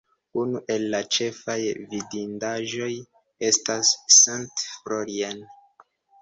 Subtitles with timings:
[0.43, 1.57] Unu el la ĉefaj
[1.91, 2.89] vidindaĵoj
[3.51, 4.65] estas St.
[4.71, 5.47] Florian.